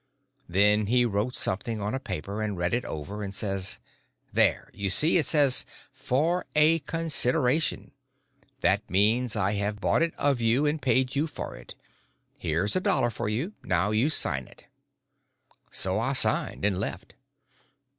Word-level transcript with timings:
Then 0.49 0.87
he 0.87 1.05
wrote 1.05 1.35
something 1.35 1.79
on 1.79 1.93
a 1.93 1.99
paper 1.99 2.41
and 2.41 2.57
read 2.57 2.73
it 2.73 2.85
over, 2.85 3.21
and 3.21 3.35
says: 3.35 3.77
"There; 4.33 4.71
you 4.73 4.89
see 4.89 5.19
it 5.19 5.27
says 5.27 5.63
'for 5.93 6.47
a 6.55 6.79
consideration.' 6.79 7.91
That 8.61 8.89
means 8.89 9.35
I 9.35 9.51
have 9.51 9.79
bought 9.79 10.01
it 10.01 10.15
of 10.17 10.41
you 10.41 10.65
and 10.65 10.81
paid 10.81 11.15
you 11.15 11.27
for 11.27 11.55
it. 11.55 11.75
Here's 12.35 12.75
a 12.75 12.81
dollar 12.81 13.11
for 13.11 13.29
you. 13.29 13.53
Now 13.61 13.91
you 13.91 14.09
sign 14.09 14.47
it." 14.47 14.65
So 15.71 15.99
I 15.99 16.13
signed 16.13 16.65
it, 16.65 16.69
and 16.69 16.79
left. 16.79 17.13